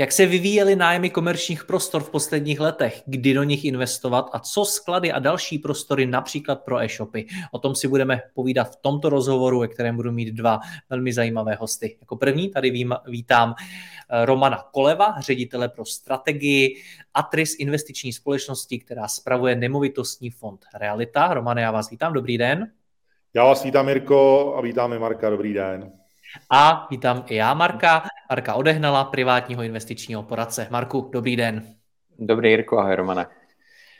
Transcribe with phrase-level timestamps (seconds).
[0.00, 4.64] Jak se vyvíjely nájmy komerčních prostor v posledních letech, kdy do nich investovat a co
[4.64, 7.26] sklady a další prostory například pro e-shopy.
[7.52, 11.54] O tom si budeme povídat v tomto rozhovoru, ve kterém budu mít dva velmi zajímavé
[11.54, 11.96] hosty.
[12.00, 16.76] Jako první tady vítám eh, Romana Koleva, ředitele pro strategii
[17.14, 21.34] Atris investiční společnosti, která spravuje nemovitostní fond Realita.
[21.34, 22.72] Romane, já vás vítám, dobrý den.
[23.34, 25.99] Já vás vítám, Mirko, a vítáme Marka, dobrý den.
[26.50, 30.68] A vítám i já Marka, Marka Odehnala, privátního investičního poradce.
[30.70, 31.74] Marku, dobrý den.
[32.18, 33.26] Dobrý Jirko, ahoj Romane.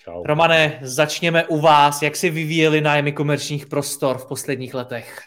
[0.04, 0.22] Čau.
[0.26, 2.02] Romane, začněme u vás.
[2.02, 5.18] Jak si vyvíjeli nájmy komerčních prostor v posledních letech?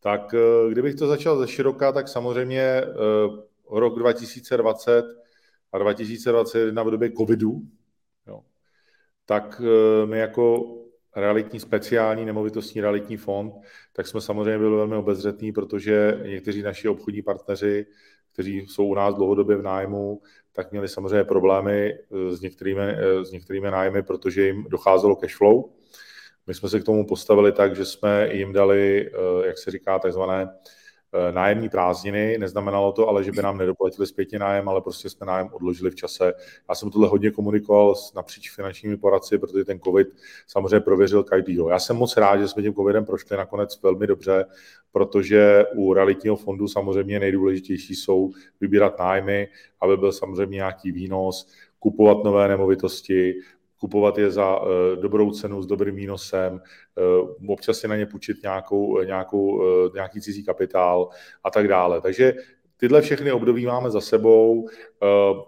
[0.00, 2.84] Tak eh, kdybych to začal ze široka, tak samozřejmě eh,
[3.70, 5.04] rok 2020
[5.72, 7.62] a 2021 v době covidu,
[8.26, 8.40] jo,
[9.26, 10.64] tak eh, my jako
[11.16, 13.54] realitní speciální nemovitostní realitní fond,
[13.92, 17.86] tak jsme samozřejmě byli velmi obezřetní, protože někteří naši obchodní partneři,
[18.32, 21.98] kteří jsou u nás dlouhodobě v nájmu, tak měli samozřejmě problémy
[22.30, 25.64] s některými, s některými nájmy, protože jim docházelo cash flow.
[26.46, 29.10] My jsme se k tomu postavili tak, že jsme jim dali,
[29.44, 30.73] jak se říká, takzvané Eh,
[31.30, 32.38] nájemní prázdniny.
[32.38, 35.94] Neznamenalo to ale, že by nám nedoplatili zpětně nájem, ale prostě jsme nájem odložili v
[35.94, 36.32] čase.
[36.68, 40.08] Já jsem tohle hodně komunikoval s napříč finančními poradci, protože ten COVID
[40.46, 41.68] samozřejmě prověřil každýho.
[41.68, 44.44] Já jsem moc rád, že jsme tím COVIDem prošli nakonec velmi dobře,
[44.92, 48.30] protože u realitního fondu samozřejmě nejdůležitější jsou
[48.60, 49.48] vybírat nájmy,
[49.80, 53.34] aby byl samozřejmě nějaký výnos, kupovat nové nemovitosti,
[53.84, 58.42] kupovat je za uh, dobrou cenu s dobrým výnosem, uh, občas si na ně půjčit
[58.42, 61.08] nějakou, nějakou, uh, nějaký cizí kapitál
[61.44, 62.00] a tak dále.
[62.00, 62.34] Takže
[62.76, 64.68] tyhle všechny období máme za sebou.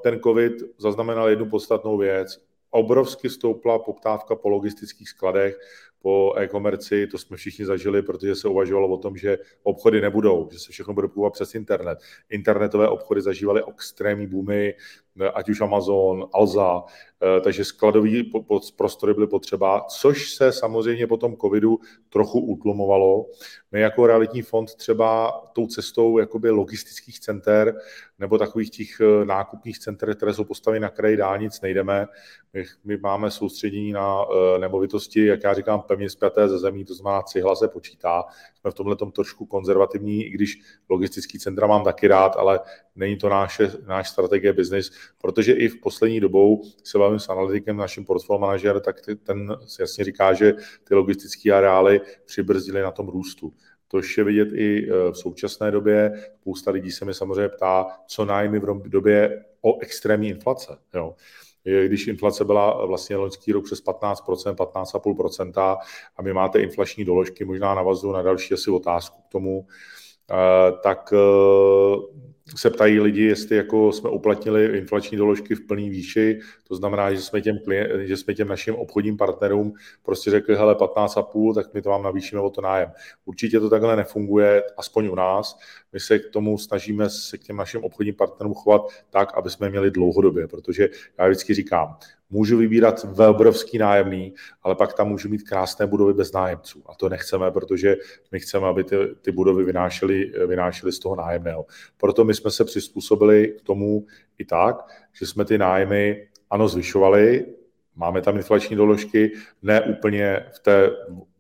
[0.02, 2.38] Ten COVID zaznamenal jednu podstatnou věc.
[2.70, 5.58] Obrovsky stoupla poptávka po logistických skladech,
[6.02, 10.58] po e-komerci, to jsme všichni zažili, protože se uvažovalo o tom, že obchody nebudou, že
[10.58, 11.98] se všechno bude kupovat přes internet.
[12.30, 14.74] Internetové obchody zažívaly extrémní boomy,
[15.34, 16.82] ať už Amazon, Alza,
[17.22, 18.32] eh, takže skladový
[18.76, 21.78] prostory byly potřeba, což se samozřejmě po tom covidu
[22.08, 23.26] trochu utlumovalo.
[23.72, 27.76] My jako realitní fond třeba tou cestou jakoby logistických center
[28.18, 32.06] nebo takových těch eh, nákupních center, které jsou postaveny na kraji dálnic, nejdeme.
[32.52, 34.24] My, my máme soustředění na
[34.58, 38.24] nemovitosti, jak já říkám, pevně zpěté ze zemí, to znamená cihla se počítá.
[38.66, 42.60] Jsme v tomhle tom trošku konzervativní, i když logistický centra mám taky rád, ale
[42.96, 47.76] není to naše, náš strategie business, protože i v poslední dobou se bavím s analytikem,
[47.76, 50.54] naším portfolio manažer, tak ten jasně říká, že
[50.84, 53.52] ty logistické areály přibrzdily na tom růstu.
[53.88, 56.12] To je vidět i e, v současné době.
[56.40, 60.78] Spousta lidí se mi samozřejmě ptá, co nájmy v době o extrémní inflace.
[60.94, 61.14] Jo
[61.86, 65.78] když inflace byla vlastně loňský rok přes 15%, 15,5%
[66.16, 69.66] a my máte inflační doložky, možná navazuju na další asi otázku k tomu,
[70.82, 71.16] tak e,
[72.56, 77.20] se ptají lidi, jestli jako jsme uplatnili inflační doložky v plný výši, to znamená, že
[77.20, 77.58] jsme těm,
[78.00, 82.40] že jsme těm našim obchodním partnerům prostě řekli, hele, 15,5, tak my to vám navýšíme
[82.40, 82.92] o to nájem.
[83.24, 85.58] Určitě to takhle nefunguje, aspoň u nás.
[85.92, 89.70] My se k tomu snažíme se k těm našim obchodním partnerům chovat tak, aby jsme
[89.70, 90.88] měli dlouhodobě, protože
[91.18, 91.96] já vždycky říkám,
[92.30, 96.82] můžu vybírat velbrovský nájemný, ale pak tam můžu mít krásné budovy bez nájemců.
[96.86, 97.96] A to nechceme, protože
[98.32, 101.66] my chceme, aby ty, ty budovy vynášely, vynášely z toho nájemného.
[101.96, 104.06] Proto my jsme se přizpůsobili k tomu
[104.38, 104.76] i tak,
[105.12, 107.46] že jsme ty nájmy ano zvyšovali,
[107.98, 109.32] Máme tam inflační doložky,
[109.62, 110.90] ne úplně v té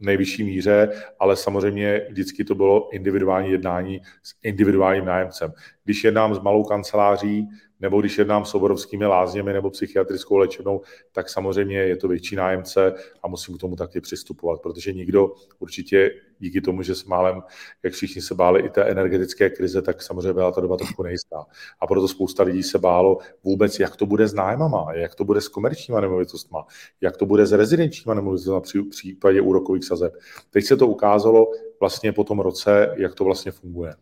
[0.00, 5.52] nejvyšší míře, ale samozřejmě vždycky to bylo individuální jednání s individuálním nájemcem.
[5.84, 7.48] Když jednám s malou kanceláří,
[7.80, 10.80] nebo když jednám s oborovskými lázněmi nebo psychiatrickou léčebnou,
[11.12, 16.10] tak samozřejmě je to větší nájemce a musím k tomu taky přistupovat, protože nikdo určitě
[16.38, 17.42] díky tomu, že s málem,
[17.82, 21.46] jak všichni se báli i té energetické krize, tak samozřejmě byla ta doba trochu nejistá.
[21.80, 25.40] A proto spousta lidí se bálo vůbec, jak to bude s nájmama, jak to bude
[25.40, 26.66] s komerčníma nemovitostma,
[27.00, 30.14] jak to bude s rezidenčníma nemovitostmi v případě úrokových sazeb.
[30.50, 31.46] Teď se to ukázalo
[31.80, 33.94] vlastně po tom roce, jak to vlastně funguje.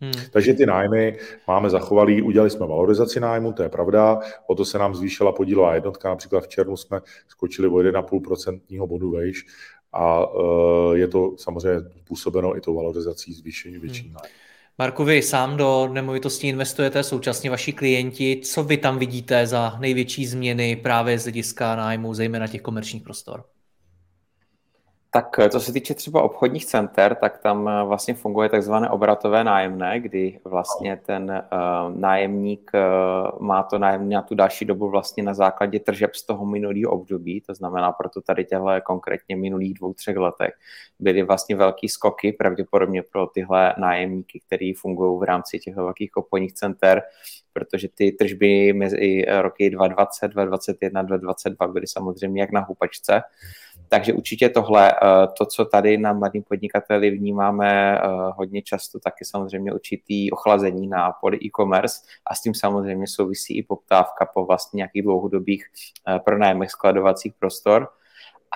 [0.00, 0.12] Hmm.
[0.32, 1.18] Takže ty nájmy
[1.48, 5.74] máme zachovalý, udělali jsme valorizaci nájmu, to je pravda, o to se nám zvýšila podílová
[5.74, 9.46] jednotka, například v červnu jsme skočili o 1,5% bodu vejš
[9.92, 14.12] a uh, je to samozřejmě způsobeno i tou valorizací zvýšení větší hmm.
[14.12, 14.34] nájmu.
[14.78, 18.40] Marku, vy sám do nemovitostí investujete, současně vaši klienti.
[18.44, 23.44] Co vy tam vidíte za největší změny právě z hlediska nájmu, zejména těch komerčních prostor?
[25.14, 29.44] Tak eh, co se týče třeba obchodních center, tak tam eh, vlastně funguje takzvané obratové
[29.44, 35.22] nájemné, kdy vlastně ten uh, nájemník uh, má to nájemné na tu další dobu vlastně
[35.22, 39.92] na základě tržeb z toho minulého období, to znamená proto tady těhle konkrétně minulých dvou,
[39.92, 40.54] třech letech
[40.98, 46.52] byly vlastně velký skoky pravděpodobně pro tyhle nájemníky, které fungují v rámci těch velkých obchodních
[46.52, 47.02] center,
[47.52, 53.22] protože ty tržby mezi roky 2020, 2021, 2022 byly samozřejmě jak na houpačce.
[53.88, 54.96] Takže určitě tohle, eh,
[55.38, 58.00] to, co tady na mladým podnikateli vnímáme eh,
[58.36, 63.58] hodně často, tak je samozřejmě určitý ochlazení na poli e-commerce a s tím samozřejmě souvisí
[63.58, 65.66] i poptávka po vlastně nějakých dlouhodobých
[66.24, 67.88] pronájmech skladovacích prostor.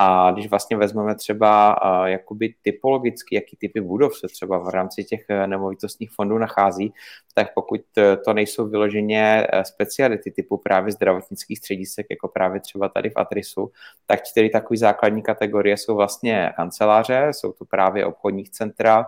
[0.01, 5.25] A když vlastně vezmeme třeba jakoby typologicky, jaký typy budov se třeba v rámci těch
[5.47, 6.93] nemovitostních fondů nachází,
[7.35, 7.81] tak pokud
[8.25, 13.71] to nejsou vyloženě speciality typu právě zdravotnických středisek, jako právě třeba tady v Atrisu,
[14.07, 19.07] tak čtyři takové základní kategorie jsou vlastně kanceláře, jsou to právě obchodních centra,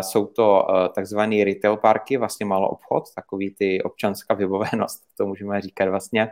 [0.00, 5.60] jsou to uh, takzvané retail parky, vlastně malo obchod, takový ty občanská vybavenost, to můžeme
[5.60, 6.28] říkat vlastně,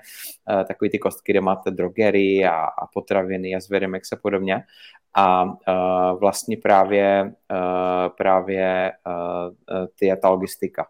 [0.50, 4.62] uh, takový ty kostky, kde máte drogery a, a potraviny a zvedemex a podobně.
[5.18, 7.32] A uh, vlastně právě,
[8.16, 8.92] právě
[9.98, 10.86] ty ta logistika.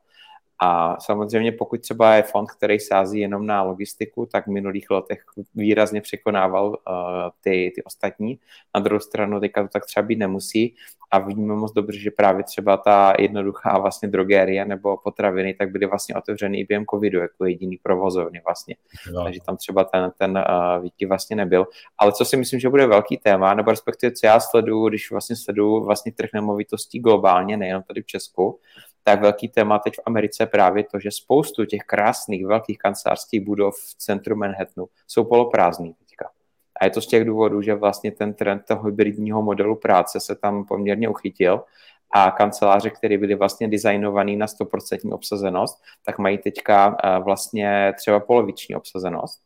[0.63, 5.25] A samozřejmě pokud třeba je fond, který sází jenom na logistiku, tak v minulých letech
[5.55, 6.77] výrazně překonával uh,
[7.41, 8.39] ty, ty ostatní.
[8.75, 10.75] Na druhou stranu teďka to tak třeba být nemusí
[11.11, 15.87] a vidíme moc dobře, že právě třeba ta jednoduchá vlastně drogerie nebo potraviny tak byly
[15.87, 18.77] vlastně otevřeny i během covidu jako jediný provozovny vlastně.
[19.13, 19.25] No.
[19.25, 21.67] Takže tam třeba ten, ten uh, výkyv vlastně nebyl.
[21.99, 25.37] Ale co si myslím, že bude velký téma, nebo respektive co já sleduju, když vlastně
[25.37, 28.61] sleduju vlastně trh nemovitostí globálně, nejenom tady v Česku,
[29.07, 33.75] tak velký téma teď v Americe právě to, že spoustu těch krásných velkých kancelářských budov
[33.77, 36.31] v centru Manhattanu jsou poloprázdný teďka.
[36.81, 40.35] A je to z těch důvodů, že vlastně ten trend toho hybridního modelu práce se
[40.35, 41.63] tam poměrně uchytil
[42.15, 48.21] a kanceláře, které byly vlastně designované na 100% obsazenost, tak mají teďka eh, vlastně třeba
[48.21, 49.41] poloviční obsazenost.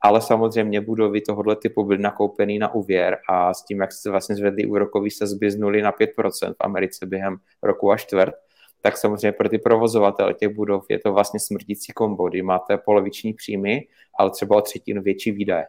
[0.00, 4.36] Ale samozřejmě budovy tohoto typu byly nakoupeny na úvěr a s tím, jak se vlastně
[4.36, 8.34] zvedly úrokový sazby z 0 na 5% v Americe během roku a čtvrt,
[8.82, 13.34] tak samozřejmě pro ty provozovatele těch budov je to vlastně smrtící kombo, kdy máte poloviční
[13.34, 13.86] příjmy,
[14.18, 15.66] ale třeba o třetinu větší výdaje.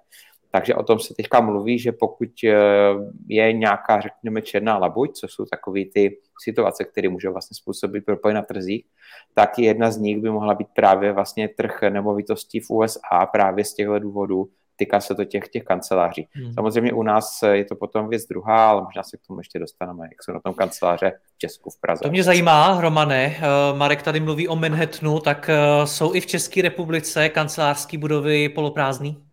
[0.52, 2.58] Takže o tom se teďka mluví, že pokud eh,
[3.28, 8.34] je nějaká, řekněme, černá labuť, co jsou takové ty situace, které můžou vlastně způsobit propoj
[8.34, 8.86] na trzích,
[9.34, 13.74] tak jedna z nich by mohla být právě vlastně trh nemovitostí v USA právě z
[13.74, 16.28] těchto důvodů, týká se to těch, těch kanceláří.
[16.32, 16.54] Hmm.
[16.54, 20.06] Samozřejmě u nás je to potom věc druhá, ale možná se k tomu ještě dostaneme,
[20.06, 22.02] jak jsou na tom kanceláře v Česku, v Praze.
[22.04, 23.36] To mě zajímá, Romane.
[23.38, 28.50] Eh, Marek tady mluví o Manhattanu, tak eh, jsou i v České republice kancelářské budovy
[28.50, 29.24] poloprázdný?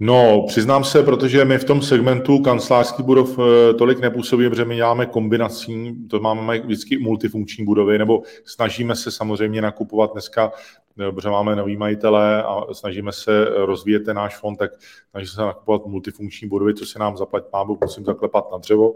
[0.00, 4.76] No, přiznám se, protože my v tom segmentu kancelářských budov eh, tolik nepůsobíme, protože my
[4.76, 10.52] děláme kombinací, to máme vždycky multifunkční budovy, nebo snažíme se samozřejmě nakupovat dneska,
[11.12, 14.70] protože máme nový majitele a snažíme se rozvíjet ten náš fond, tak
[15.10, 18.94] snažíme se nakupovat multifunkční budovy, co se nám zaplať pámu, musím zaklepat na dřevo,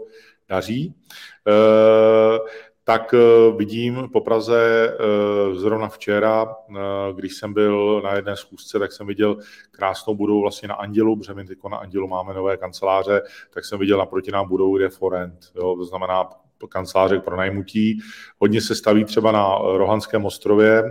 [0.49, 0.95] daří.
[1.47, 6.73] E, tak eh, vidím po Praze eh, zrovna včera, eh,
[7.13, 9.37] když jsem byl na jedné schůzce, tak jsem viděl
[9.71, 13.21] krásnou budovu vlastně na Andělu, protože my na Andělu máme nové kanceláře,
[13.53, 16.29] tak jsem viděl naproti nám budovu, kde je Forent, jo, to znamená
[16.67, 17.99] kanceláře pro najmutí.
[18.37, 20.83] Hodně se staví třeba na Rohanském ostrově,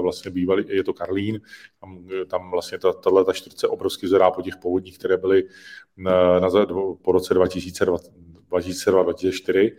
[0.00, 1.40] vlastně bývalý, je to Karlín,
[1.80, 5.44] tam, tam vlastně ta, tato ta čtvrtce obrovsky zvedá po těch povodních, které byly
[5.96, 6.48] na, na,
[7.02, 9.72] po roce 2002-2004.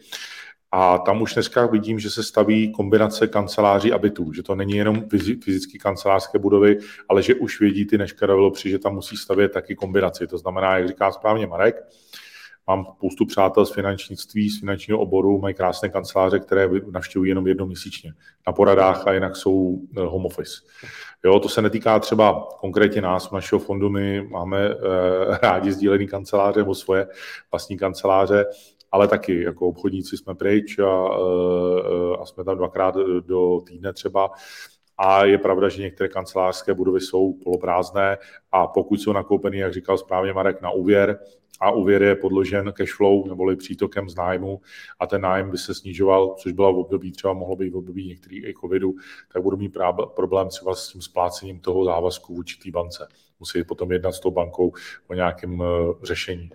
[0.72, 4.74] A tam už dneska vidím, že se staví kombinace kanceláří a bytů, že to není
[4.74, 5.06] jenom
[5.44, 6.78] fyzické kancelářské budovy,
[7.10, 10.28] ale že už vědí ty neška developři, že tam musí stavět taky kombinaci.
[10.28, 11.76] To znamená, jak říká správně Marek,
[12.68, 17.66] mám spoustu přátel z finančnictví, z finančního oboru, mají krásné kanceláře, které navštěvují jenom jednou
[17.66, 18.14] měsíčně
[18.48, 20.62] na poradách a jinak jsou eh, home office.
[21.26, 24.76] Jo, to se netýká třeba konkrétně nás, našeho fondu, my máme e,
[25.42, 27.08] rádi sdílený kanceláře nebo svoje
[27.52, 28.46] vlastní kanceláře,
[28.92, 31.10] ale taky jako obchodníci jsme pryč a,
[32.22, 32.96] a jsme tam dvakrát
[33.26, 34.32] do týdne třeba.
[34.98, 38.18] A je pravda, že některé kancelářské budovy jsou poloprázdné
[38.52, 41.20] a pokud jsou nakoupeny, jak říkal správně Marek, na úvěr,
[41.60, 44.62] a úvěr je podložen cash flow neboli přítokem z nájmu
[45.00, 48.08] a ten nájem by se snižoval, což bylo v období, třeba mohlo být v období
[48.08, 48.94] některých i covidu,
[49.34, 49.78] tak budu mít
[50.16, 53.08] problém třeba s tím splácením toho závazku v určitý bance.
[53.40, 54.74] Musí potom jednat s tou bankou
[55.08, 55.64] o nějakém
[56.04, 56.50] řešení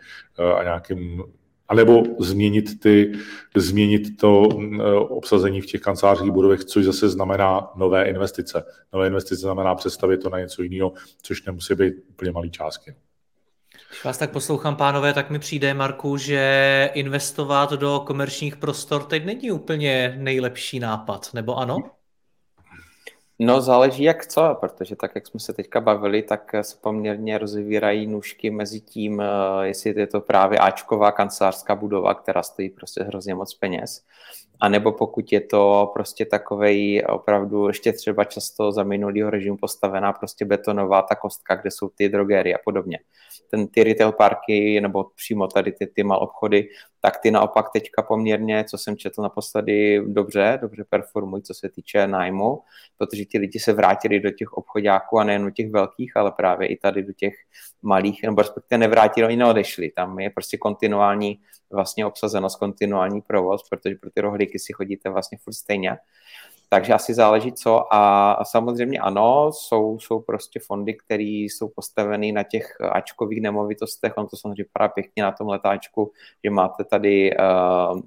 [0.56, 1.22] a nějakým
[1.68, 3.12] anebo změnit, ty,
[3.56, 4.42] změnit to
[5.08, 8.64] obsazení v těch kancelářích budovech, což zase znamená nové investice.
[8.92, 10.92] Nové investice znamená představit to na něco jiného,
[11.22, 12.94] což nemusí být úplně malý částky.
[13.92, 19.24] Když vás tak poslouchám, pánové, tak mi přijde, Marku, že investovat do komerčních prostor teď
[19.24, 21.76] není úplně nejlepší nápad, nebo ano?
[23.38, 28.06] No záleží jak co, protože tak, jak jsme se teďka bavili, tak se poměrně rozevírají
[28.06, 29.26] nůžky mezi tím, eh,
[29.62, 34.04] jestli je to právě Ačková kancelářská budova, která stojí prostě hrozně moc peněz,
[34.62, 40.12] a nebo pokud je to prostě takovej opravdu ještě třeba často za minulého režimu postavená
[40.12, 42.98] prostě betonová ta kostka, kde jsou ty drogery a podobně.
[43.50, 46.68] Ten, ty retail parky nebo přímo tady ty, ty mal obchody,
[47.00, 52.06] tak ty naopak teďka poměrně, co jsem četl naposledy, dobře, dobře performují, co se týče
[52.06, 52.62] nájmu,
[52.98, 56.68] protože ti lidi se vrátili do těch obchodáků a nejen do těch velkých, ale právě
[56.68, 57.34] i tady do těch
[57.82, 59.90] malých, nebo respektive nevrátili, oni neodešli.
[59.90, 61.40] Tam je prostě kontinuální
[61.72, 65.98] vlastně obsazenost, kontinuální provoz, protože pro ty rohlíky si chodíte vlastně furt stejně.
[66.68, 72.32] Takže asi záleží co a, a samozřejmě ano, jsou, jsou prostě fondy, které jsou postaveny
[72.32, 76.12] na těch ačkových nemovitostech, on to samozřejmě vypadá pěkně na tom letáčku,
[76.44, 78.02] že máte tady uh, uh,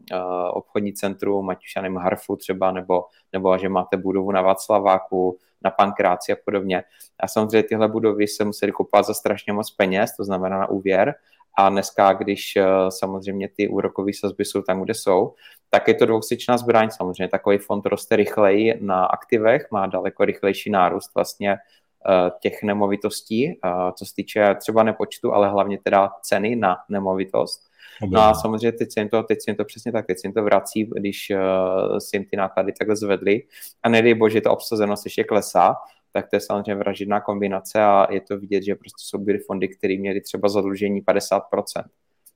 [0.53, 5.38] obchodní centrum, ať už já nevím, Harfu třeba, nebo, nebo že máte budovu na Václaváku,
[5.65, 6.84] na Pankráci a podobně.
[7.19, 11.15] A samozřejmě tyhle budovy se museli kupovat za strašně moc peněz, to znamená na úvěr,
[11.57, 12.57] a dneska, když
[12.89, 15.34] samozřejmě ty úrokové sazby jsou tam, kde jsou,
[15.69, 16.89] tak je to dvousečná zbraň.
[16.89, 23.50] Samozřejmě takový fond roste rychleji na aktivech, má daleko rychlejší nárůst vlastně eh, těch nemovitostí,
[23.50, 23.57] eh,
[23.95, 27.64] co se týče třeba nepočtu, ale hlavně teda ceny na nemovitost.
[28.12, 30.28] No a samozřejmě teď se jim to, teď se jim to přesně tak, teď se
[30.28, 33.44] jim to vrací, když uh, si jim ty náklady takhle zvedly.
[33.84, 35.75] A nedej bože, ta obsazenost ještě klesá,
[36.12, 39.68] tak to je samozřejmě vražedná kombinace a je to vidět, že prostě jsou byly fondy,
[39.68, 41.42] které měly třeba zadlužení 50%,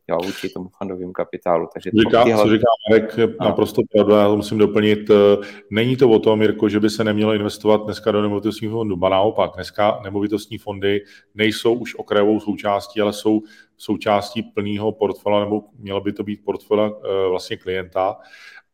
[0.10, 1.68] jo, vůči tomu fondovému kapitálu.
[1.74, 2.44] Takže říká, tyhle...
[2.44, 5.10] co říká Marek, naprosto pravda, já to musím doplnit.
[5.10, 8.96] Eh, není to o tom, Jirko, že by se nemělo investovat dneska do nemovitostních fondů,
[8.96, 11.02] ba naopak, dneska nemovitostní fondy
[11.36, 13.42] nejsou už okrajovou součástí, ale jsou
[13.78, 18.18] součástí plného portfolia, nebo mělo by to být portfolia eh, vlastně klienta.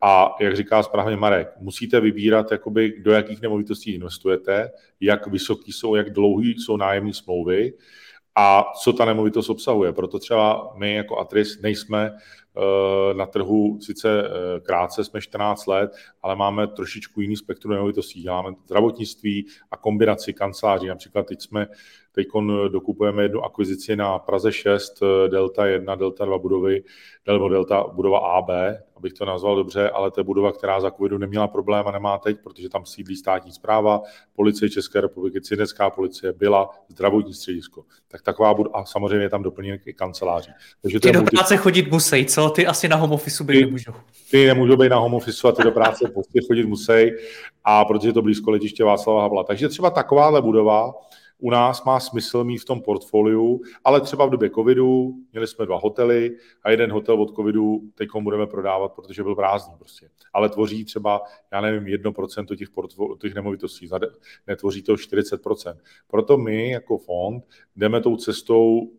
[0.02, 5.96] A jak říká správně Marek, musíte vybírat, jakoby, do jakých nemovitostí investujete, jak vysoký jsou,
[5.96, 7.74] jak dlouhý jsou nájemní smlouvy,
[8.36, 9.94] a co ta nemovitost obsahuje.
[9.94, 15.92] Proto třeba my jako Atris nejsme eh, na trhu sice eh, krátce, jsme 14 let,
[16.22, 18.22] ale máme trošičku jiný spektrum nemovitostí.
[18.22, 20.88] Děláme zdravotnictví a kombinaci kanceláří.
[20.88, 21.68] Například teď jsme
[22.16, 22.28] Teď
[22.70, 26.84] dokupujeme jednu akvizici na Praze 6, eh, Delta 1, Delta 2 budovy,
[27.28, 28.50] nebo Delta budova AB,
[28.96, 32.18] abych to nazval dobře, ale to je budova, která za covidu neměla problém a nemá
[32.18, 34.02] teď, protože tam sídlí státní zpráva,
[34.36, 37.84] policie České republiky, cinecká policie, byla zdravotní středisko.
[38.08, 40.52] Tak taková budova, a samozřejmě je tam doplněn i kanceláří.
[40.82, 41.36] Takže ty do multi...
[41.36, 42.50] práce chodit musí, co?
[42.50, 43.94] Ty asi na home office být nemůžou.
[44.32, 47.12] Ty nemůžou být na home office a ty do práce prostě chodit musí,
[47.64, 49.44] a protože je to blízko letiště Václava Havla.
[49.44, 50.94] Takže třeba takováhle budova,
[51.38, 55.66] u nás má smysl mít v tom portfoliu, ale třeba v době covidu měli jsme
[55.66, 60.10] dva hotely a jeden hotel od covidu teď budeme prodávat, protože byl prázdný prostě.
[60.34, 63.90] Ale tvoří třeba, já nevím, 1% těch, portfo- těch nemovitostí,
[64.48, 65.78] netvoří to 40%.
[66.08, 67.44] Proto my jako fond
[67.76, 68.92] jdeme tou cestou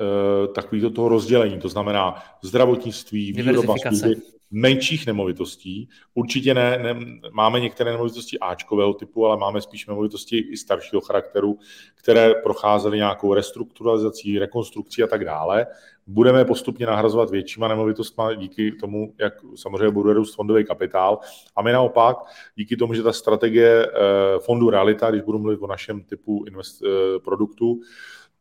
[0.00, 4.16] e, takového toho rozdělení, to znamená zdravotnictví, výroba služby,
[4.50, 5.88] menších nemovitostí.
[6.14, 6.96] Určitě ne, ne,
[7.30, 11.58] máme některé nemovitosti Ačkového typu, ale máme spíš nemovitosti i staršího charakteru,
[11.94, 15.66] které procházely nějakou restrukturalizací, rekonstrukcí a tak dále.
[16.06, 21.18] Budeme postupně nahrazovat většíma nemovitostmi díky tomu, jak samozřejmě bude růst fondový kapitál.
[21.56, 22.16] A my naopak,
[22.56, 23.90] díky tomu, že ta strategie eh,
[24.38, 27.80] fondu Realita, když budu mluvit o našem typu invest, eh, produktu,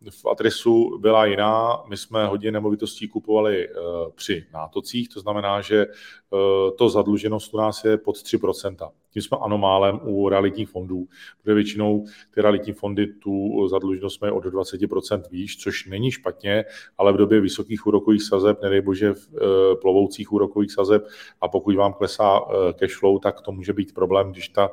[0.10, 1.84] v adresu byla jiná.
[1.90, 3.74] My jsme hodně nemovitostí kupovali eh,
[4.16, 8.92] při nátocích, to znamená, že eh, to zadluženost u nás je pod 3%.
[9.12, 11.08] Tím jsme anomálem u realitních fondů,
[11.42, 16.66] protože většinou ty realitní fondy tu zadluženost mají od 20% výš, což není špatně,
[16.98, 21.08] ale v době vysokých úrokových sazeb, nedej bože v eh, plovoucích úrokových sazeb
[21.42, 22.40] a pokud vám klesá
[22.74, 24.70] cash flow, tak to může být problém, když, ta,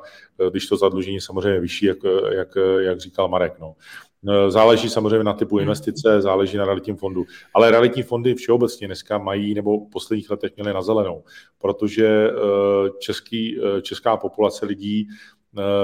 [0.49, 1.97] když to zadlužení samozřejmě vyšší, jak,
[2.31, 3.59] jak, jak říkal Marek.
[3.59, 3.75] No.
[4.23, 5.61] No, záleží samozřejmě na typu hmm.
[5.61, 7.25] investice, záleží na realitním fondu.
[7.53, 11.23] Ale realitní fondy všeobecně dneska mají, nebo v posledních letech měly na zelenou,
[11.57, 15.07] protože eh, český, eh, česká populace lidí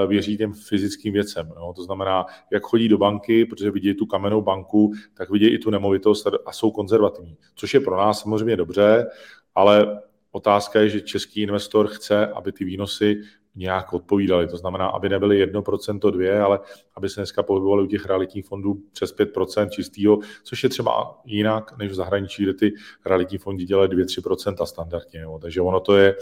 [0.06, 1.52] věří těm fyzickým věcem.
[1.56, 1.72] Jo?
[1.76, 5.70] To znamená, jak chodí do banky, protože vidí tu kamennou banku, tak vidí i tu
[5.70, 7.36] nemovitost a jsou konzervativní.
[7.54, 9.06] Což je pro nás samozřejmě dobře,
[9.54, 10.00] ale
[10.32, 13.20] otázka je, že český investor chce, aby ty výnosy
[13.56, 14.48] nějak odpovídali.
[14.48, 16.60] To znamená, aby nebyly 1%, 2%, ale
[16.96, 21.78] aby se dneska pohybovali u těch realitních fondů přes 5% čistého, což je třeba jinak
[21.78, 22.72] než v zahraničí, kde ty
[23.06, 25.20] realitní fondy dělají 2-3% standardně.
[25.20, 25.38] Jo.
[25.42, 26.16] Takže ono to je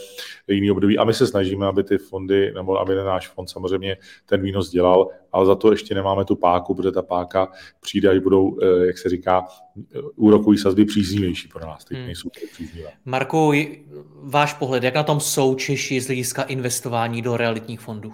[0.49, 3.97] jiný období a my se snažíme, aby ty fondy, nebo aby náš fond samozřejmě
[4.27, 7.49] ten výnos dělal, ale za to ještě nemáme tu páku, protože ta páka
[7.81, 9.47] přijde, až budou, eh, jak se říká,
[10.17, 11.85] úrokové sazby příznivější pro nás.
[11.85, 12.07] Teď hmm.
[12.07, 12.91] nejsou příznivé.
[13.05, 13.53] Marku,
[14.23, 18.13] váš pohled, jak na tom jsou Češi z hlediska investování do realitních fondů?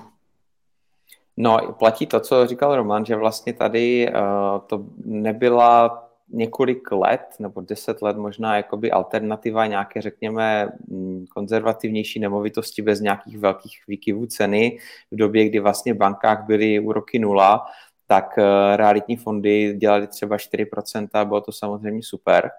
[1.37, 7.61] No, platí to, co říkal Roman, že vlastně tady uh, to nebyla několik let, nebo
[7.61, 14.79] deset let možná jakoby alternativa nějaké, řekněme, mm, konzervativnější nemovitosti bez nějakých velkých výkyvů ceny.
[15.11, 17.67] V době, kdy vlastně v bankách byly úroky nula,
[18.07, 18.45] tak uh,
[18.77, 22.51] realitní fondy dělali třeba 4%, bylo to samozřejmě super.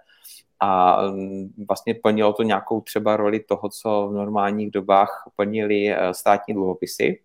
[0.59, 6.11] A mm, vlastně plnilo to nějakou třeba roli toho, co v normálních dobách plnili uh,
[6.11, 7.19] státní dluhopisy,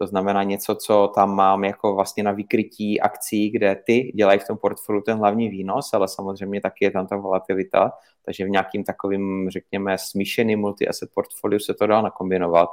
[0.00, 4.46] to znamená něco, co tam mám jako vlastně na vykrytí akcí, kde ty dělají v
[4.46, 7.92] tom portfoliu ten hlavní výnos, ale samozřejmě taky je tam ta volatilita,
[8.24, 12.68] takže v nějakým takovým, řekněme, smíšeným multi-asset portfoliu se to dá nakombinovat.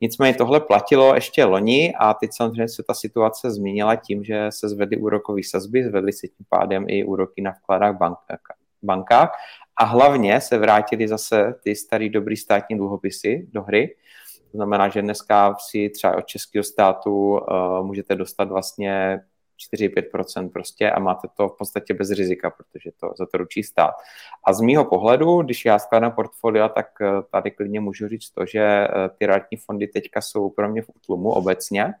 [0.00, 4.68] Nicméně tohle platilo ještě loni a teď samozřejmě se ta situace změnila tím, že se
[4.68, 8.18] zvedly úrokové sazby, zvedly se tím pádem i úroky na vkladách bank,
[8.82, 9.32] bankách
[9.76, 13.96] a hlavně se vrátily zase ty starý dobrý státní dluhopisy do hry,
[14.50, 19.20] to znamená, že dneska si třeba od českého státu uh, můžete dostat vlastně
[19.74, 23.94] 4-5% prostě a máte to v podstatě bez rizika, protože to za to ručí stát.
[24.44, 28.46] A z mýho pohledu, když já skládám portfolia, tak eh, tady klidně můžu říct to,
[28.46, 28.88] že eh,
[29.18, 31.94] ty realitní fondy teďka jsou pro mě v útlumu obecně,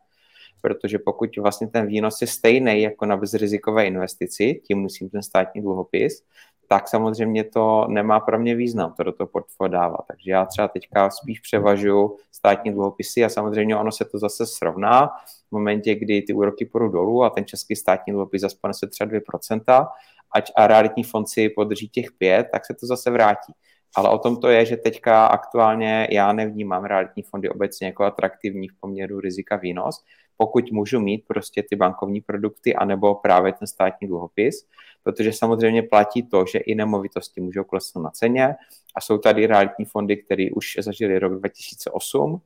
[0.62, 5.62] protože pokud vlastně ten výnos je stejný jako na bezrizikové investici, tím musím ten státní
[5.62, 6.24] dluhopis,
[6.72, 10.00] tak samozřejmě to nemá pro mě význam to do toho portfolia dávat.
[10.08, 15.06] Takže já třeba teďka spíš převažuji státní dluhopisy a samozřejmě ono se to zase srovná
[15.48, 19.10] v momentě, kdy ty úroky půjdou dolů a ten český státní dluhopis zase se třeba
[19.10, 19.86] 2%,
[20.34, 23.52] ať a realitní fond si podrží těch 5, tak se to zase vrátí.
[23.96, 28.68] Ale o tom to je, že teďka aktuálně já nevnímám realitní fondy obecně jako atraktivní
[28.68, 30.04] v poměru rizika výnos,
[30.36, 34.66] pokud můžu mít prostě ty bankovní produkty anebo právě ten státní dluhopis,
[35.02, 38.54] protože samozřejmě platí to, že i nemovitosti můžou klesnout na ceně
[38.94, 42.40] a jsou tady realitní fondy, které už zažili rok 2008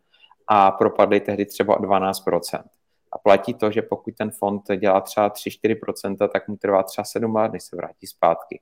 [0.49, 2.63] a propadly tehdy třeba o 12%.
[3.13, 7.35] A platí to, že pokud ten fond dělá třeba 3-4%, tak mu trvá třeba 7
[7.35, 8.61] let, než se vrátí zpátky.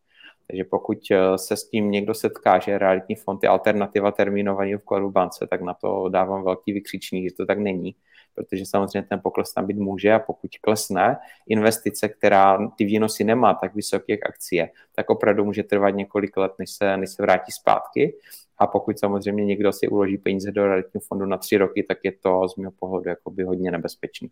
[0.53, 5.09] Takže pokud eh, se s tím někdo setká, že realitní fond je alternativa termínovaného vkladu
[5.09, 7.95] v bance, tak na to dávám velký vykřičník, že to tak není
[8.35, 11.17] protože samozřejmě ten pokles tam být může a pokud klesne
[11.49, 16.53] investice, která ty výnosy nemá tak vysoké jak akcie, tak opravdu může trvat několik let,
[16.59, 18.15] než se, než se vrátí zpátky.
[18.59, 22.13] A pokud samozřejmě někdo si uloží peníze do realitního fondu na tři roky, tak je
[22.13, 24.31] to z mého pohledu jakoby hodně nebezpečný.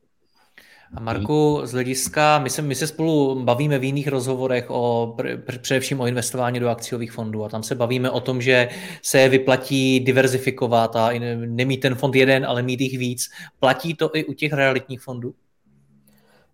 [0.95, 5.17] A Marku, z hlediska, my se, my se spolu bavíme v jiných rozhovorech o,
[5.61, 8.69] především o investování do akciových fondů a tam se bavíme o tom, že
[9.03, 11.11] se vyplatí diverzifikovat a
[11.47, 13.31] nemít ten fond jeden, ale mít jich víc.
[13.61, 15.35] Platí to i u těch realitních fondů?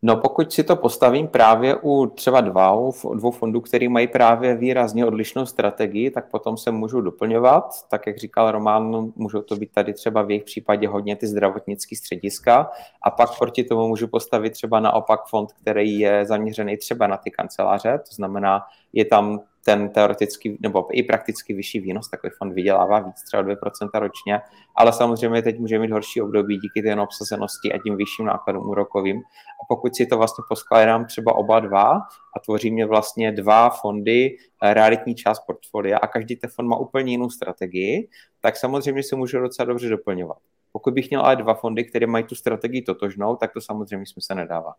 [0.03, 5.07] No pokud si to postavím právě u třeba dva, dvou fondů, které mají právě výrazně
[5.07, 7.65] odlišnou strategii, tak potom se můžu doplňovat.
[7.91, 11.97] Tak jak říkal Roman, můžou to být tady třeba v jejich případě hodně ty zdravotnické
[11.97, 12.71] střediska
[13.03, 17.31] a pak proti tomu můžu postavit třeba naopak fond, který je zaměřený třeba na ty
[17.31, 23.00] kanceláře, to znamená, je tam ten teoretický nebo i prakticky vyšší výnos, takový fond vydělává
[23.00, 24.40] víc, třeba 2% ročně,
[24.76, 29.18] ale samozřejmě teď může mít horší období díky té obsazenosti a tím vyšším nákladům úrokovým.
[29.62, 31.92] A pokud si to vlastně poskládám třeba oba dva
[32.37, 36.76] a tvoří mě vlastně dva fondy, eh, realitní část portfolia a každý ten fond má
[36.76, 38.09] úplně jinou strategii,
[38.40, 40.38] tak samozřejmě se může docela dobře doplňovat.
[40.72, 44.35] Pokud bych měl ale dva fondy, které mají tu strategii totožnou, tak to samozřejmě smysl
[44.35, 44.74] nedává.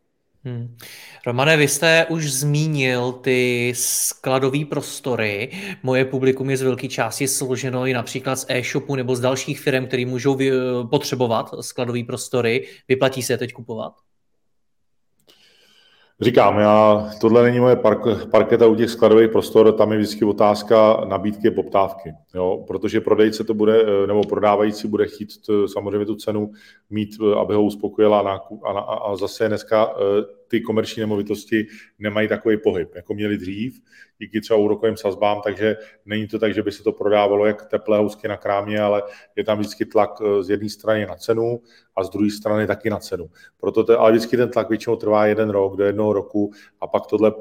[0.48, 0.76] Hmm.
[1.26, 5.52] Romane, vy jste už zmínil ty skladové prostory.
[5.84, 9.88] Moje publikum je z velké části složeno i například z e-shopu nebo z dalších firm,
[9.88, 10.38] které můžou
[10.90, 12.68] potřebovat skladové prostory.
[12.88, 13.94] Vyplatí se teď kupovat?
[16.22, 18.00] Říkám, já, tohle není moje park,
[18.32, 22.64] parketa u těch skladových prostor, tam je vždycky otázka nabídky a poptávky, jo?
[22.68, 26.52] protože prodejce to bude, nebo prodávající bude chtít t, samozřejmě tu cenu
[26.90, 27.10] mít,
[27.42, 31.68] aby ho uspokojila a, a, a zase dneska e, ty komerční nemovitosti
[32.00, 33.82] nemají takový pohyb, jako měli dřív,
[34.20, 37.98] díky třeba úrokovým sazbám, takže není to tak, že by se to prodávalo jak teplé
[37.98, 39.04] housky na krámě, ale
[39.36, 41.62] je tam vždycky tlak eh, z jedné strany na cenu
[41.96, 43.30] a z druhé strany taky na cenu.
[43.60, 47.06] Proto to, ale vždycky ten tlak většinou trvá jeden rok do jednoho roku a pak
[47.06, 47.32] tohle,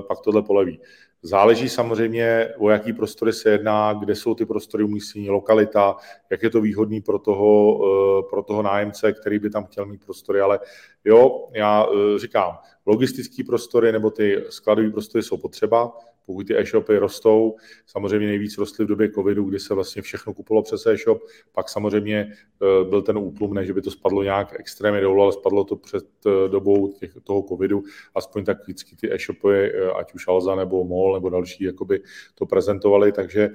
[0.00, 0.80] pak tohle poleví.
[1.22, 5.96] Záleží samozřejmě, o jaký prostory se jedná, kde jsou ty prostory umístění, lokalita,
[6.30, 10.04] jak je to výhodný pro toho, eh, pro toho nájemce, který by tam chtěl mít
[10.04, 10.60] prostory, ale
[11.04, 15.92] jo, já eh, říkám, logistické prostory nebo ty skladové prostory jsou potřeba,
[16.28, 20.62] pokud ty e-shopy rostou, samozřejmě nejvíc rostly v době covidu, kdy se vlastně všechno kupovalo
[20.62, 21.18] přes e-shop,
[21.52, 25.32] pak samozřejmě eh, byl ten útlum, ne, že by to spadlo nějak extrémně dolů, ale
[25.32, 27.82] spadlo to před eh, dobou těch, toho covidu,
[28.14, 32.02] aspoň tak vždycky ty e-shopy, eh, ať už Alza nebo MOL nebo další, jakoby
[32.34, 33.50] to prezentovali, takže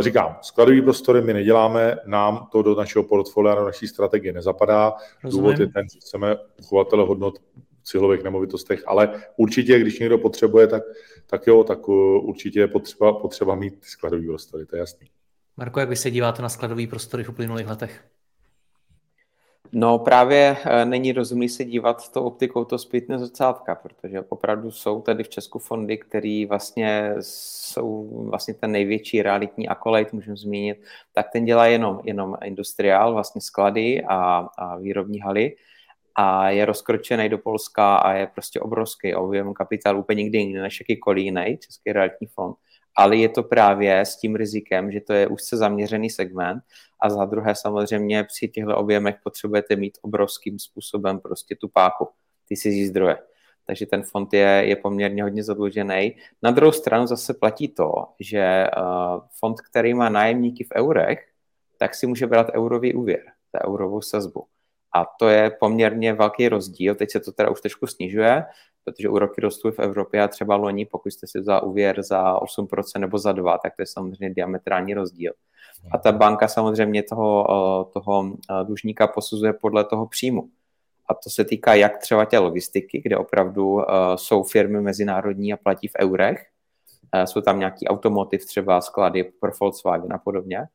[0.00, 4.94] Říkám, skladový prostory my neděláme, nám to do našeho portfolia, do naší strategie nezapadá.
[5.24, 5.44] Rozumím.
[5.44, 7.38] Důvod je ten, že chceme uchovatele hodnot
[7.88, 10.82] cílových nemovitostech, ale určitě, když někdo potřebuje, tak,
[11.26, 15.08] tak jo, tak uh, určitě je potřeba, potřeba mít ty skladové prostory, to je jasný.
[15.56, 18.04] Marko, jak vy se díváte na skladové prostory v uplynulých letech?
[19.72, 25.00] No právě eh, není rozumný se dívat tou optikou to zpětné zrcátka, protože opravdu jsou
[25.00, 31.26] tady v Česku fondy, které vlastně jsou vlastně ten největší realitní akolejt, můžeme zmínit, tak
[31.32, 35.56] ten dělá jenom, jenom industriál, vlastně sklady a, a výrobní haly
[36.20, 40.80] a je rozkročený do Polska a je prostě obrovský objem kapitálu úplně nikdy jiný než
[40.80, 42.56] jakýkoliv jiný Český realitní fond.
[42.96, 46.62] Ale je to právě s tím rizikem, že to je úzce zaměřený segment
[47.02, 52.08] a za druhé samozřejmě při těchto objemech potřebujete mít obrovským způsobem prostě tu páku,
[52.48, 53.18] ty si zdroje.
[53.66, 56.16] Takže ten fond je, je poměrně hodně zadlužený.
[56.42, 61.18] Na druhou stranu zase platí to, že uh, fond, který má nájemníky v eurech,
[61.78, 63.22] tak si může brát eurový úvěr,
[63.54, 64.46] za eurovou sazbu.
[64.94, 66.94] A to je poměrně velký rozdíl.
[66.94, 68.44] Teď se to teda už trošku snižuje,
[68.84, 72.98] protože úroky rostou v Evropě a třeba loni, pokud jste si vzal úvěr za 8%
[72.98, 75.32] nebo za 2%, tak to je samozřejmě diametrální rozdíl.
[75.90, 80.48] A ta banka samozřejmě toho, eh, toho eh, dlužníka posuzuje podle toho příjmu.
[81.08, 83.84] A to se týká jak třeba té logistiky, kde opravdu eh,
[84.16, 86.46] jsou firmy mezinárodní a platí v eurech,
[87.24, 90.66] jsou tam nějaký automotiv, třeba sklady pro Volkswagen a podobně.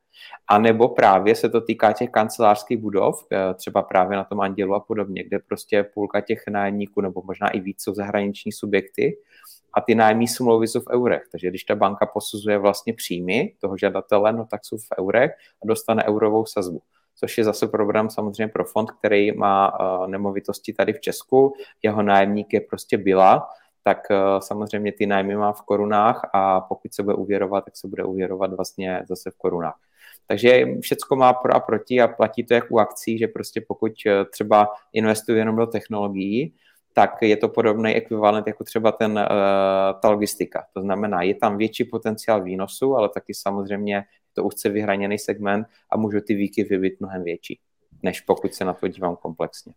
[0.48, 4.74] A nebo právě se to týká těch kancelářských budov, eh, třeba právě na tom Andělu
[4.74, 9.18] a podobně, kde prostě půlka těch nájemníků, nebo možná i víc, jsou zahraniční subjekty
[9.74, 11.24] a ty nájemní smlouvy jsou v eurech.
[11.32, 15.32] Takže když ta banka posuzuje vlastně příjmy toho žadatele, no tak jsou v eurech
[15.64, 16.82] a dostane eurovou sazbu
[17.16, 21.54] což je zase program samozřejmě pro fond, který má uh, nemovitosti tady v Česku.
[21.84, 23.50] Jeho nájemník je prostě byla,
[23.84, 27.88] tak uh, samozřejmě ty nájmy má v korunách a pokud se bude uvěrovat, tak se
[27.88, 29.80] bude uvěrovat vlastně zase v korunách.
[30.28, 33.92] Takže všechno má pro a proti a platí to jak u akcí, že prostě pokud
[34.06, 36.54] eh, třeba investuje jenom do technologií,
[36.94, 40.66] tak je to podobný ekvivalent jako třeba ten, uh, ta logistika.
[40.74, 45.98] To znamená, je tam větší potenciál výnosu, ale taky samozřejmě to úzce vyhraněný segment a
[45.98, 47.60] můžu ty výky vybit mnohem větší,
[48.04, 49.74] než pokud se na to dívám komplexně.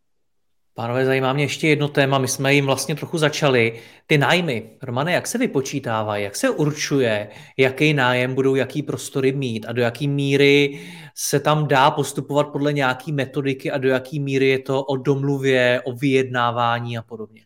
[0.76, 3.72] Pánové, zajímá mě ještě jedno téma, my jsme jim vlastně trochu začali.
[4.06, 9.66] Ty nájmy, Romane, jak se vypočítávají, jak se určuje, jaký nájem budou jaký prostory mít
[9.68, 10.80] a do jaký míry
[11.14, 15.82] se tam dá postupovat podle nějaký metodiky a do jaký míry je to o domluvě,
[15.84, 17.42] o vyjednávání a podobně?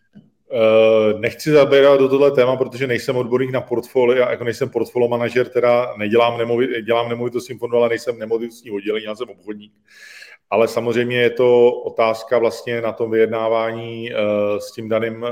[0.53, 5.49] Eh, nechci zabírat do tohle téma, protože nejsem odborník na portfolio, jako nejsem portfolio manažer,
[5.49, 6.41] teda nedělám
[6.87, 9.73] dělám nemovitostní fondu, ale nejsem nemovitostní oddělení, já jsem obchodník.
[10.51, 14.17] Ale samozřejmě je to otázka vlastně na tom vyjednávání eh,
[14.61, 15.27] s tím daným,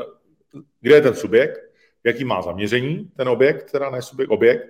[0.81, 1.61] kde je ten subjekt,
[2.05, 4.67] jaký má zaměření ten objekt, teda ne subjekt, objekt,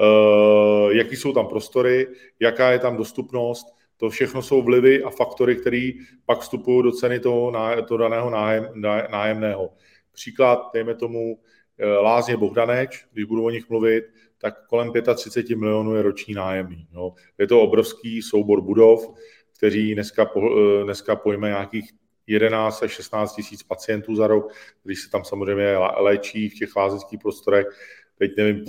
[0.00, 2.08] eh, jaký jsou tam prostory,
[2.40, 5.90] jaká je tam dostupnost, to všechno jsou vlivy a faktory, které
[6.26, 7.52] pak vstupují do ceny toho,
[7.88, 8.68] toho daného nájem,
[9.10, 9.72] nájemného.
[10.12, 11.38] Příklad, dejme tomu,
[11.78, 14.04] eh, Lázně Bohdaneč, když budu o nich mluvit,
[14.38, 16.86] tak kolem 35 milionů je roční nájemný.
[16.94, 17.12] Jo.
[17.38, 19.14] Je to obrovský soubor budov,
[19.64, 21.90] kteří dneska, eh, dneska pojme nějakých
[22.26, 27.20] 11 až 16 tisíc pacientů za rok, když se tam samozřejmě léčí v těch lázeňských
[27.20, 27.66] prostorech.
[28.18, 28.64] Teď nevím,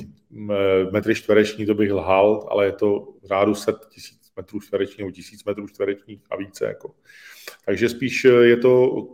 [0.91, 5.11] metry čtvereční to bych lhal, ale je to v řádu set tisíc metrů čtverečních nebo
[5.11, 6.65] tisíc metrů čtverečních a více.
[6.65, 6.91] Jako.
[7.65, 9.05] Takže spíš je to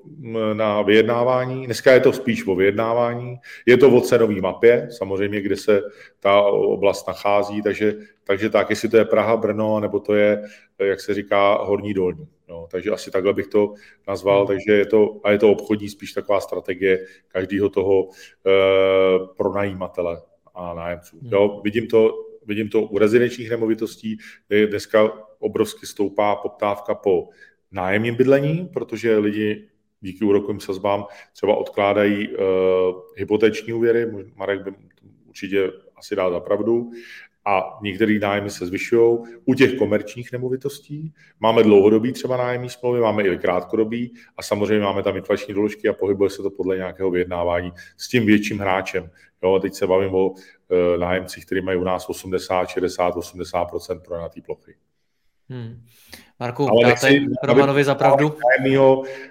[0.53, 5.57] na vyjednávání, dneska je to spíš o vyjednávání, je to o cenové mapě, samozřejmě, kde
[5.57, 5.81] se
[6.19, 10.43] ta oblast nachází, takže, takže tak, jestli to je Praha, Brno, nebo to je,
[10.79, 12.27] jak se říká, Horní dolní.
[12.49, 13.73] No, takže asi takhle bych to
[14.07, 18.09] nazval, takže je to, a je to obchodní spíš taková strategie každého toho e,
[19.37, 20.21] pronajímatele
[20.55, 21.19] a nájemců.
[21.19, 21.29] Hmm.
[21.31, 24.17] Jo, vidím to vidím to u rezidenčních nemovitostí,
[24.69, 27.29] dneska obrovsky stoupá poptávka po
[27.71, 29.67] nájemním bydlení, protože lidi
[30.01, 32.35] díky úrokovým sazbám třeba odkládají uh,
[33.15, 34.73] hypoteční úvěry, Marek by
[35.27, 36.91] určitě asi dá za pravdu
[37.45, 39.17] a některé nájmy se zvyšují.
[39.45, 45.03] U těch komerčních nemovitostí máme dlouhodobý třeba nájemní smlouvy, máme i krátkodobý a samozřejmě máme
[45.03, 49.09] tam inflační doložky a pohybuje se to podle nějakého vyjednávání s tím větším hráčem.
[49.43, 50.33] Jo, teď se bavím o
[50.97, 54.75] nájemcích, kteří mají u nás 80, 60, 80% pronajatý plochy.
[55.49, 55.83] Hmm.
[56.39, 58.35] Marku, Ale dáte nechci, Romanovi za pravdu?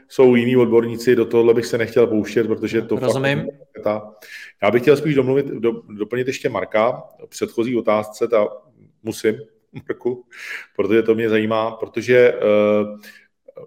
[0.09, 3.47] Jsou jiní odborníci, do tohohle bych se nechtěl pouštět, protože to Rozumím.
[3.83, 4.27] Fakt,
[4.63, 8.49] já bych chtěl spíš domluvit, do, doplnit ještě Marka předchozí otázce, ta
[9.03, 9.35] musím,
[9.89, 10.25] Marku,
[10.77, 12.99] protože to mě zajímá, protože uh,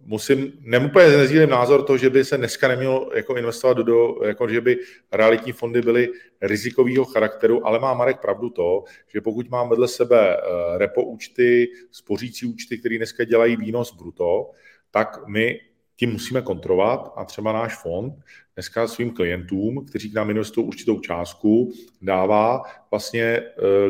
[0.01, 4.49] musím, nemůže nezdílím názor to, že by se dneska nemělo jako investovat do, do, jako
[4.49, 4.77] že by
[5.12, 6.10] realitní fondy byly
[6.41, 11.71] rizikového charakteru, ale má Marek pravdu to, že pokud mám vedle sebe uh, repo účty,
[11.91, 14.51] spořící účty, které dneska dělají výnos bruto,
[14.91, 15.60] tak my
[16.03, 18.13] tím musíme kontrolovat a třeba náš fond
[18.55, 23.43] dneska svým klientům, kteří k nám investují určitou částku, dává vlastně e,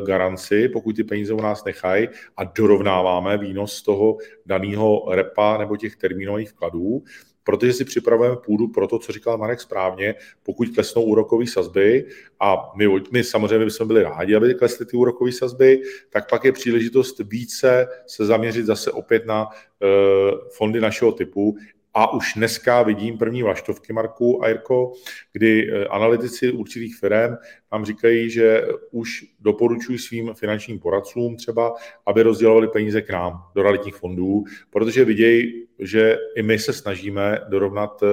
[0.06, 5.78] garanci, pokud ty peníze u nás nechají a dorovnáváme výnos z toho daného repa nebo
[5.78, 7.04] těch termínových vkladů,
[7.44, 12.06] protože si připravujeme půdu pro to, co říkal Marek správně, pokud klesnou úrokové sazby
[12.40, 16.52] a my, my samozřejmě bychom byli rádi, aby klesly ty úrokové sazby, tak pak je
[16.52, 21.58] příležitost více se zaměřit zase opět na uh, fondy našeho typu,
[21.94, 24.94] a už dneska vidím první vlaštovky, Marku a Jirko,
[25.32, 27.36] kdy eh, analytici určitých firm
[27.72, 31.74] nám říkají, že už doporučují svým finančním poradcům třeba,
[32.06, 37.40] aby rozdělovali peníze k nám do realitních fondů, protože vidějí, že i my se snažíme
[37.50, 38.08] dorovnat uh,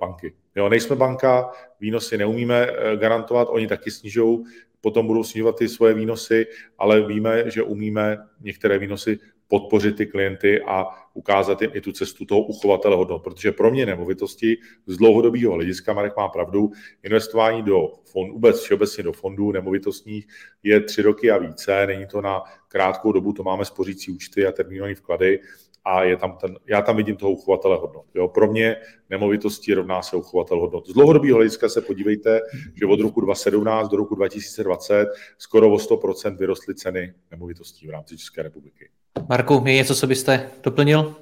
[0.00, 0.34] banky.
[0.56, 4.44] Jo, nejsme banka, výnosy neumíme garantovat, oni taky snižují
[4.84, 6.46] potom budou snižovat ty svoje výnosy,
[6.78, 12.24] ale víme, že umíme některé výnosy podpořit ty klienty a ukázat jim i tu cestu
[12.24, 13.22] toho uchovatele hodnot.
[13.22, 16.70] Protože pro mě nemovitosti z dlouhodobého hlediska, Marek má pravdu,
[17.02, 20.26] investování do fond, vůbec všeobecně do fondů nemovitostních
[20.62, 24.52] je tři roky a více, není to na krátkou dobu, to máme spořící účty a
[24.52, 25.40] termínové vklady
[25.84, 28.04] a je tam ten, já tam vidím toho uchovatele hodnot.
[28.14, 28.76] Jo, pro mě
[29.10, 30.88] nemovitosti rovná se uchovatel hodnot.
[30.88, 32.40] Z dlouhodobého hlediska se podívejte,
[32.74, 35.06] že od roku 2017 do roku 2020
[35.38, 38.90] skoro o 100% vyrostly ceny nemovitostí v rámci České republiky.
[39.28, 41.14] Marku, je něco, co byste doplnil?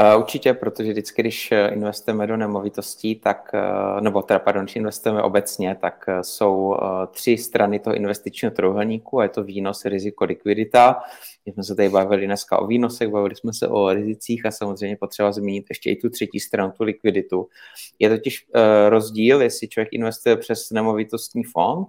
[0.00, 4.76] Uh, určitě, protože vždycky, když eh, investujeme do nemovitostí, tak, uh, nebo teda, pardon, když
[4.76, 6.76] investujeme obecně, tak jsou
[7.10, 11.00] tři strany toho investičního trojuhelníku a je to výnos, riziko, likvidita.
[11.46, 14.96] My jsme se tady bavili dneska o výnosech, bavili jsme se o rizicích a samozřejmě
[14.96, 17.48] potřeba zmínit ještě i tu třetí stranu, tu likviditu.
[17.98, 18.46] Je totiž
[18.88, 21.88] rozdíl, jestli člověk investuje přes nemovitostní fond,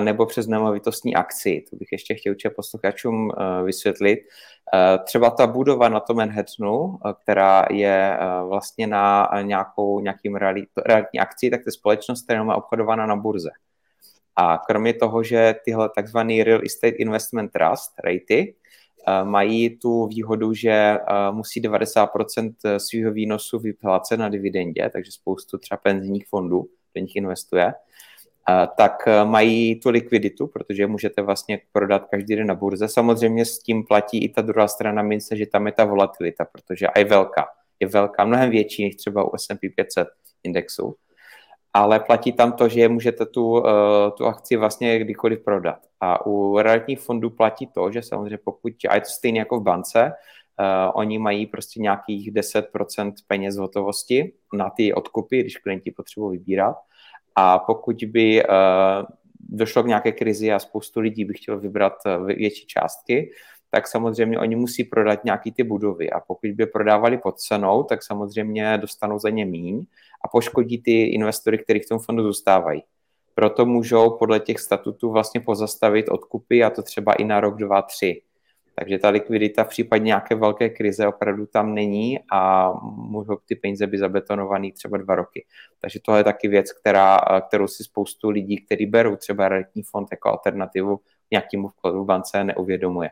[0.00, 1.64] anebo přes nemovitostní akci.
[1.70, 4.18] To bych ještě chtěl určitě posluchačům uh, vysvětlit.
[4.18, 10.36] Uh, třeba ta budova na tom Manhattanu, uh, která je vlastně na nějakou, nějakým
[10.86, 13.50] realitní akci, tak to je společnost, která je obchodovaná na burze.
[14.36, 18.54] A kromě toho, že tyhle takzvaný Real Estate Investment Trust, REITy,
[19.24, 20.98] mají tu výhodu, že
[21.30, 27.72] musí 90% svého výnosu vyplácet na dividendě, takže spoustu třeba penzijních fondů do nich investuje,
[28.76, 32.88] tak e, mají tu likviditu, protože můžete vlastně prodat každý den na burze.
[32.88, 36.86] Samozřejmě s tím platí i ta druhá strana mince, že tam je ta volatilita, protože
[36.96, 37.46] je velká.
[37.80, 40.08] Je velká, mnohem větší než třeba u S&P 500
[40.42, 40.94] indexu.
[41.72, 43.70] Ale platí tam to, že můžete tu, e,
[44.10, 45.78] tu akci vlastně kdykoliv prodat.
[46.00, 49.62] A u realitních fondů platí to, že samozřejmě pokud, a je to stejně jako v
[49.62, 50.12] bance,
[50.60, 56.76] Uh, oni mají prostě nějakých 10% peněz hotovosti na ty odkupy, když klienti potřebují vybírat
[57.40, 59.06] a pokud by uh,
[59.38, 63.30] došlo k nějaké krizi a spoustu lidí by chtělo vybrat uh, větší částky,
[63.70, 68.02] tak samozřejmě oni musí prodat nějaký ty budovy a pokud by prodávali pod cenou, tak
[68.02, 69.86] samozřejmě dostanou za ně míň
[70.24, 72.82] a poškodí ty investory, kteří v tom fondu zůstávají.
[73.34, 77.82] Proto můžou podle těch statutů vlastně pozastavit odkupy a to třeba i na rok, dva,
[77.82, 78.22] tři.
[78.80, 83.86] Takže ta likvidita v případě nějaké velké krize opravdu tam není a můžou ty peníze
[83.86, 85.46] být zabetonovaný třeba dva roky.
[85.80, 90.08] Takže to je taky věc, která, kterou si spoustu lidí, kteří berou třeba realitní fond
[90.10, 93.10] jako alternativu nějakému vkladu v bance, neuvědomuje.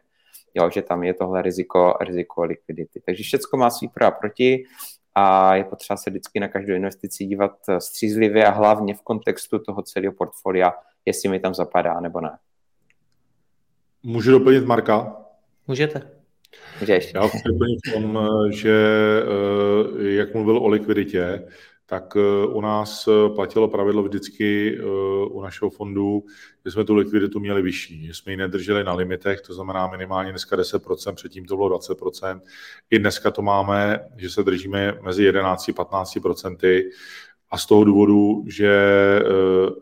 [0.55, 3.01] Jo, že tam je tohle riziko, riziko likvidity.
[3.07, 4.65] Takže všechno má svý pro a proti
[5.15, 9.83] a je potřeba se vždycky na každou investici dívat střízlivě a hlavně v kontextu toho
[9.83, 10.73] celého portfolia,
[11.05, 12.39] jestli mi tam zapadá nebo ne.
[14.03, 15.25] Můžu doplnit Marka?
[15.69, 16.03] Můžete.
[16.81, 17.15] Můžeš.
[17.15, 18.19] Já chci doplnit v tom,
[18.51, 18.77] že
[20.01, 21.45] eh, jak mluvil o likviditě,
[21.87, 24.79] tak eh, u nás eh, platilo pravidlo vždycky
[25.31, 26.25] u našeho fondu,
[26.65, 30.31] že jsme tu likviditu měli vyšší, že jsme ji nedrželi na limitech, to znamená minimálně
[30.31, 32.41] dneska 10%, předtím to bylo 20%.
[32.91, 36.91] I dneska to máme, že se držíme mezi 11 a 15%,
[37.51, 38.73] a z toho důvodu, že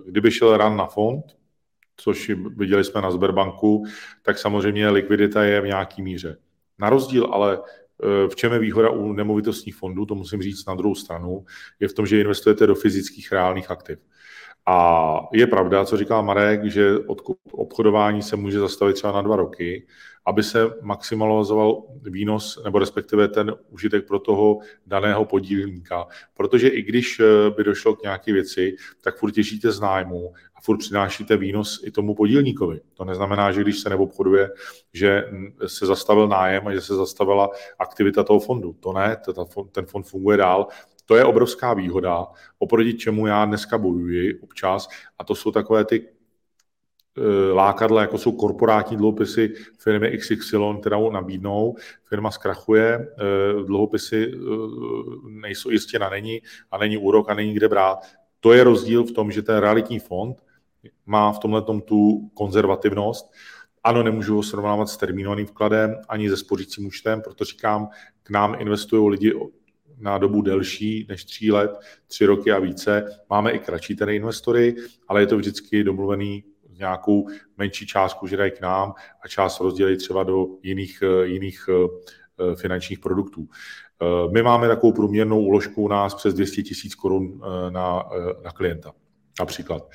[0.07, 1.36] kdyby šel ran na fond,
[1.97, 3.85] což viděli jsme na Sberbanku,
[4.23, 6.37] tak samozřejmě likvidita je v nějaký míře.
[6.79, 7.59] Na rozdíl ale
[8.31, 11.45] v čem je výhoda u nemovitostních fondů, to musím říct na druhou stranu,
[11.81, 13.99] je v tom, že investujete do fyzických reálných aktiv.
[14.69, 19.37] A je pravda, co říkal Marek, že od obchodování se může zastavit třeba na dva
[19.37, 19.87] roky,
[20.27, 26.07] aby se maximalizoval výnos nebo respektive ten užitek pro toho daného podílníka.
[26.35, 30.61] Protože i když eh, by došlo k nějaké věci, tak furt těžíte z nájmu a
[30.61, 32.81] furt přinášíte výnos i tomu podílníkovi.
[32.95, 34.51] To neznamená, že když se neobchoduje,
[34.93, 35.25] že
[35.67, 38.77] se zastavil nájem a že se zastavila aktivita toho fondu.
[38.81, 39.17] To ne,
[39.73, 40.69] ten fond funguje dál
[41.07, 42.27] to je obrovská výhoda,
[42.59, 44.89] oproti čemu já dneska bojuji občas,
[45.19, 46.09] a to jsou takové ty
[47.19, 54.39] eh, lákadla, jako jsou korporátní dluhopisy firmy XY, kterou nabídnou, firma zkrachuje, eh, dluhopisy eh,
[55.31, 57.99] nejsou jistěna, není a není úrok a není kde brát.
[58.41, 60.43] To je rozdíl v tom, že ten realitní fond
[61.07, 63.33] má v tomhle tu konzervativnost.
[63.85, 67.89] Ano, nemůžu ho srovnávat s termínovaným vkladem ani se spořícím účtem, proto říkám,
[68.23, 69.35] k nám investují lidi
[69.99, 71.71] na dobu delší než tří let,
[72.07, 73.05] tři roky a více.
[73.31, 74.75] Máme i kratší tedy investory,
[75.09, 76.45] ale je to vždycky domluvený
[76.79, 82.57] nějakou menší částku, že dají k nám a část rozdělí třeba do jiných, jiných eh,
[82.57, 83.49] finančních produktů.
[84.03, 88.03] Eh, my máme takovou průměrnou úložku u nás přes 200 tisíc korun eh, na,
[88.45, 88.93] na klienta
[89.41, 89.89] například.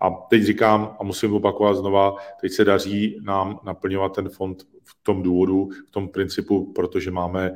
[0.00, 4.96] A teď říkám, a musím opakovat znova, teď se daří nám naplňovat ten fond v
[5.02, 7.54] tom důvodu, v tom principu, protože máme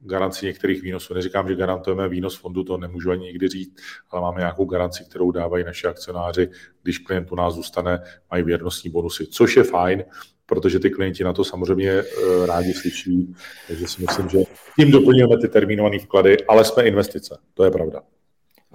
[0.00, 1.14] garanci některých výnosů.
[1.14, 3.76] Neříkám, že garantujeme výnos fondu, to nemůžu ani nikdy říct,
[4.10, 6.48] ale máme nějakou garanci, kterou dávají naši akcionáři,
[6.82, 10.04] když klient u nás zůstane, mají věrnostní bonusy, což je fajn,
[10.46, 13.34] protože ty klienti na to samozřejmě eh, rádi slyší,
[13.68, 14.38] takže si myslím, že
[14.78, 18.02] tím doplňujeme ty termínované vklady, ale jsme investice, to je pravda.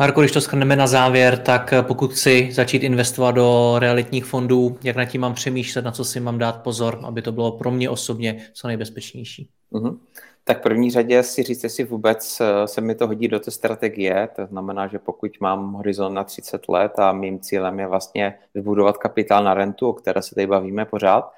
[0.01, 4.95] Marko, když to schrneme na závěr, tak pokud chci začít investovat do realitních fondů, jak
[4.95, 7.89] na tím mám přemýšlet, na co si mám dát pozor, aby to bylo pro mě
[7.89, 9.49] osobně co nejbezpečnější?
[9.71, 9.97] Uh-huh.
[10.49, 13.51] Tak v první řadě si říct, jestli vůbec eh, se mi to hodí do té
[13.51, 14.29] strategie.
[14.35, 18.97] To znamená, že pokud mám horizont na 30 let a mým cílem je vlastně vybudovat
[18.97, 21.31] kapitál na rentu, o které se tady bavíme pořád,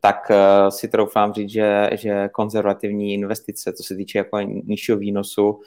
[0.00, 5.60] tak eh, si troufám říct, že, že konzervativní investice, co se týče jako nižšího výnosu,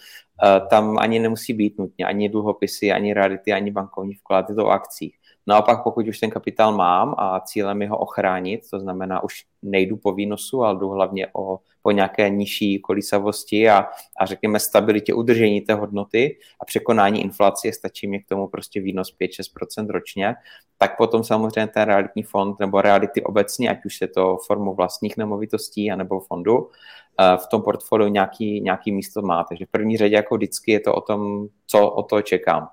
[0.43, 5.17] eh, tam ani nemusí být nutně ani dluhopisy, ani reality, ani bankovní vklady do akcích.
[5.47, 9.97] Naopak, pokud už ten kapitál mám a cílem je ho ochránit, to znamená, už nejdu
[9.97, 13.85] po výnosu, ale jdu hlavně o, po nějaké nižší kolísavosti a,
[14.19, 19.15] a řekněme stabilitě udržení té hodnoty a překonání inflace, stačí mi k tomu prostě výnos
[19.21, 20.35] 5-6% ročně,
[20.77, 25.17] tak potom samozřejmě ten realitní fond nebo reality obecně, ať už je to formou vlastních
[25.17, 26.69] nemovitostí anebo fondu,
[27.19, 29.43] eh, v tom portfoliu nějaký, nějaký místo má.
[29.43, 32.69] Takže v první řadě jako vždycky je to o tom, co o to čekám.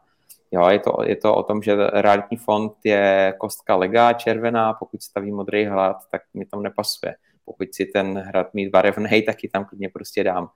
[0.53, 5.03] Jo, je, to, je to o tom, že realitní fond je kostka legá, červená, pokud
[5.03, 7.15] staví modrý hlad, tak mi tam nepasuje.
[7.45, 10.49] Pokud si ten hrad mít barevný, tak ji tam klidně prostě dám.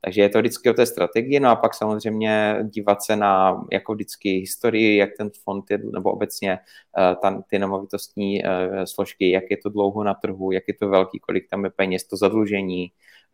[0.00, 3.94] Takže je to vždycky o té strategii, no a pak samozřejmě dívat se na, jako
[3.94, 6.58] vždycky, historii, jak ten fond je, nebo obecně
[6.98, 8.50] uh, tam, ty nemovitostní uh,
[8.84, 12.04] složky, jak je to dlouho na trhu, jak je to velký, kolik tam je peněz,
[12.04, 12.92] to zadlužení,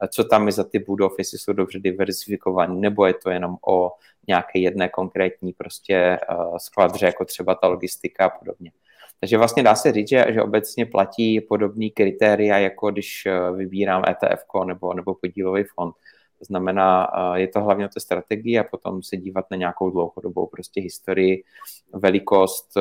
[0.08, 3.92] co tam je za ty budov, jestli jsou dobře diversifikované, nebo je to jenom o
[4.28, 8.72] nějaké jedné konkrétní prostě uh, skladře, jako třeba ta logistika a podobně.
[9.20, 14.02] Takže vlastně dá se říct, že, že obecně platí podobný kritéria, jako když eh, vybírám
[14.08, 15.94] ETF nebo, nebo podílový fond.
[16.38, 19.90] To znamená, eh, je to hlavně o té strategii a potom se dívat na nějakou
[19.90, 21.44] dlouhodobou prostě historii,
[21.92, 22.78] velikost,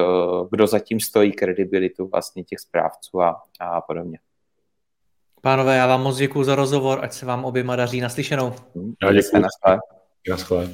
[0.50, 4.20] kdo zatím stojí, kredibilitu vlastně těch správců a, a podobně.
[5.46, 8.54] Pánové, já vám moc děkuji za rozhovor, ať se vám oběma daří naslyšenou.
[9.04, 9.42] Já děkuji.
[10.30, 10.74] Naschle.